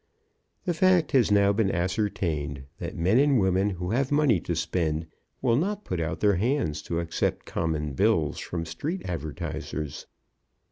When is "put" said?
5.85-5.99